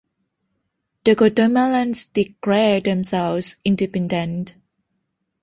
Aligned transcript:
The 1.03 1.13
Guatemalans 1.15 2.11
declared 2.11 2.85
themselves 2.85 3.57
independent. 3.63 4.55